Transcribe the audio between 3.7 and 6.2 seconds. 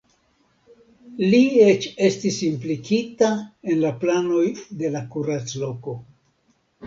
en la planoj de la kuracloko.